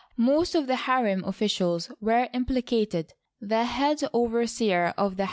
Most 0.17 0.55
of 0.55 0.65
the 0.65 0.77
harem 0.77 1.23
officials 1.25 1.91
were 2.01 2.27
implicated, 2.33 3.13
the 3.39 3.65
"head 3.65 4.01
over 4.13 4.47
seer 4.47 4.95
of 4.97 5.17
the. 5.17 5.19